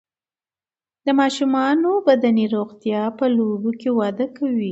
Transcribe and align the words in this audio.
د 1.05 1.07
ماشومانو 1.19 1.89
بدني 2.07 2.45
روغتیا 2.55 3.01
په 3.17 3.25
لوبو 3.35 3.71
کې 3.81 3.89
وده 3.99 4.25
کوي. 4.37 4.59